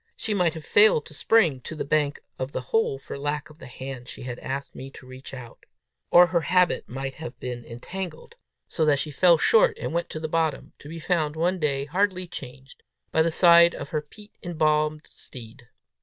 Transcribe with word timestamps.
She 0.17 0.33
might 0.33 0.55
have 0.55 0.65
failed 0.65 1.05
to 1.05 1.13
spring 1.13 1.61
to 1.61 1.75
the 1.75 1.85
bank 1.85 2.23
of 2.39 2.53
the 2.53 2.61
hole 2.73 2.97
for 2.97 3.19
lack 3.19 3.51
of 3.51 3.59
the 3.59 3.67
hand 3.67 4.09
she 4.09 4.23
had 4.23 4.39
asked 4.39 4.73
me 4.73 4.89
to 4.89 5.05
reach 5.05 5.31
out! 5.31 5.67
Or 6.09 6.25
her 6.25 6.41
habit 6.41 6.89
might 6.89 7.13
have 7.13 7.39
been 7.39 7.63
entangled, 7.63 8.35
so 8.67 8.83
that 8.85 8.97
she 8.97 9.11
fell 9.11 9.37
short, 9.37 9.77
and 9.77 9.93
went 9.93 10.09
to 10.09 10.19
the 10.19 10.27
bottom 10.27 10.73
to 10.79 10.89
be 10.89 10.99
found, 10.99 11.35
one 11.35 11.59
day, 11.59 11.85
hardly 11.85 12.25
changed, 12.25 12.81
by 13.11 13.21
the 13.21 13.31
side 13.31 13.75
of 13.75 13.89
her 13.89 14.01
peat 14.01 14.31
embalmed 14.41 15.05
steed! 15.07 15.67